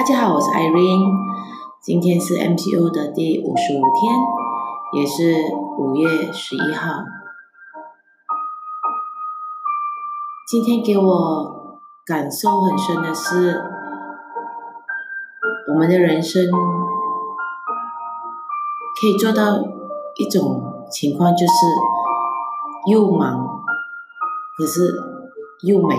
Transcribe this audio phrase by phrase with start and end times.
[0.00, 1.12] 大家好，我是 Irene，
[1.82, 4.18] 今天是 MCO 的第五十五天，
[4.94, 7.04] 也是五月十一号。
[10.48, 11.76] 今天给我
[12.06, 13.62] 感受很深的是，
[15.68, 16.46] 我们的人生
[18.98, 19.62] 可以做到
[20.16, 21.52] 一种情况，就是
[22.86, 23.60] 又忙，
[24.56, 24.94] 可是
[25.60, 25.94] 又美。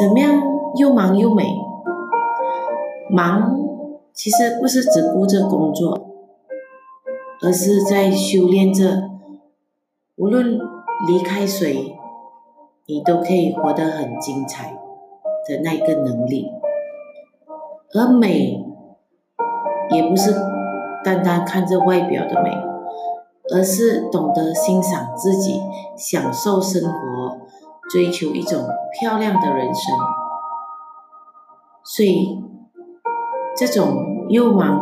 [0.00, 0.42] 怎么样？
[0.76, 1.60] 又忙又美。
[3.10, 3.56] 忙
[4.12, 6.08] 其实不是只顾着工作，
[7.42, 9.10] 而是在修炼着，
[10.16, 10.58] 无论
[11.06, 11.96] 离开谁，
[12.86, 14.76] 你都可以活得很精彩
[15.48, 16.50] 的那个能力。
[17.94, 18.64] 而美，
[19.90, 20.34] 也不是
[21.04, 22.50] 单单看着外表的美，
[23.54, 25.60] 而是懂得欣赏自己，
[25.96, 27.38] 享受生活。
[27.90, 28.66] 追求一种
[28.98, 29.94] 漂亮的人生，
[31.84, 32.42] 所以
[33.56, 34.80] 这种又忙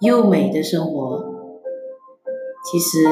[0.00, 1.24] 又美的生活，
[2.64, 3.04] 其实，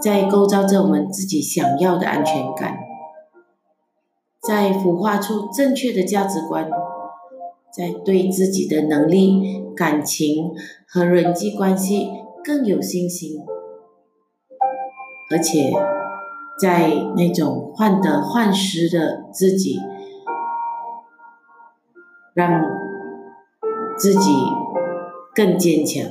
[0.00, 2.78] 在构造着我们自己想要的安全感，
[4.40, 6.70] 在孵化出正确的价值观，
[7.70, 10.52] 在对自己的能力、感情
[10.88, 12.10] 和人际关系
[12.42, 13.42] 更有信心，
[15.30, 15.72] 而且。
[16.60, 19.80] 在那种患得患失的自己，
[22.34, 22.60] 让
[24.00, 24.30] 自己
[25.34, 26.10] 更坚强。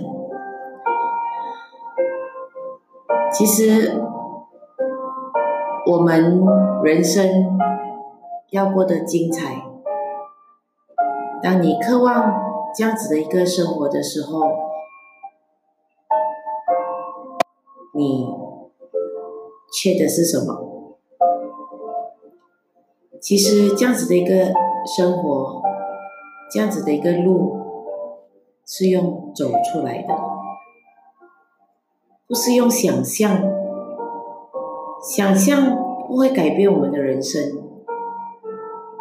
[3.33, 3.99] 其实，
[5.87, 6.39] 我们
[6.83, 7.57] 人生
[8.51, 9.63] 要过得精彩。
[11.41, 12.31] 当你渴望
[12.75, 14.43] 这样子的一个生活的时候，
[17.95, 18.47] 你。
[19.71, 20.97] 缺的是什么？
[23.21, 24.51] 其实这样子的一个
[24.97, 25.61] 生活，
[26.51, 27.58] 这样子的一个路，
[28.71, 30.13] 是用走出来的，
[32.27, 33.41] 不是用想象。
[35.01, 35.75] 想象
[36.07, 37.41] 不会改变我们的人生，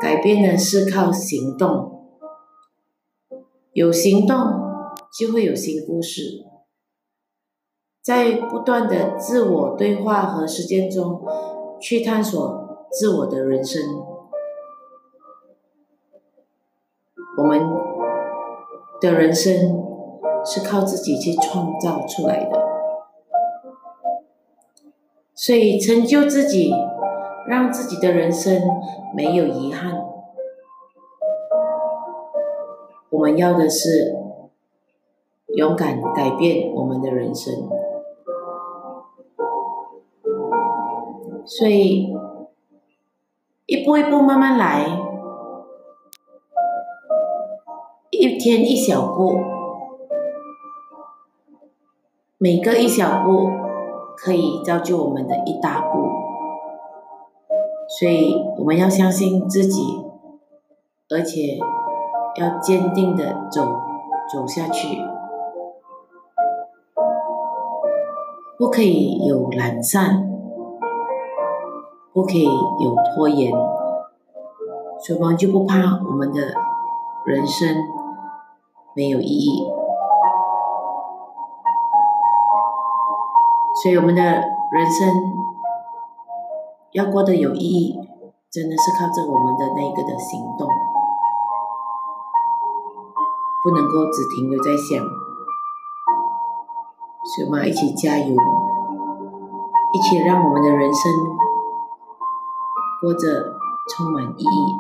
[0.00, 2.08] 改变的是靠行动。
[3.74, 4.36] 有行动，
[5.12, 6.46] 就会有新故事。
[8.00, 11.20] 在不断的自我对话和实践中，
[11.78, 13.82] 去探索自我的人生。
[17.36, 17.60] 我们
[19.00, 19.84] 的人生
[20.44, 22.60] 是靠自己去创造出来的，
[25.34, 26.72] 所以成就自己，
[27.46, 28.60] 让自己的人生
[29.14, 30.04] 没有遗憾。
[33.10, 34.16] 我们要的是
[35.56, 37.68] 勇敢改变我们的人生。
[41.44, 42.14] 所以，
[43.64, 44.84] 一步一步慢慢来，
[48.20, 49.38] 一天一小步，
[52.36, 53.48] 每个一小步
[54.16, 56.00] 可以造就我们的一大步。
[57.88, 60.04] 所以，我们要相信自己，
[61.08, 61.60] 而且
[62.34, 63.64] 要坚定的走
[64.32, 64.98] 走下去，
[68.58, 70.24] 不可以有懒散。
[72.12, 73.52] 不可以有拖延，
[74.98, 76.40] 所以我们就不怕我们的
[77.24, 77.76] 人生
[78.98, 79.64] 没有意义。
[83.80, 84.22] 所以我们的
[84.72, 85.38] 人生
[86.90, 88.00] 要过得有意义，
[88.50, 90.68] 真的是靠着我们的那个的行动，
[93.62, 94.98] 不能够只停留在想。
[97.22, 98.34] 所以我们一起加油，
[99.94, 101.12] 一起让我们的人生。
[103.00, 103.54] 过着
[103.88, 104.76] 充满意义，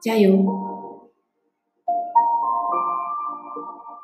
[0.00, 0.65] 加油！
[3.56, 3.95] Thank you.